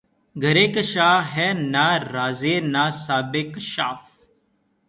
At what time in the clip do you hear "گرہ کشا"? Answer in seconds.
0.35-1.11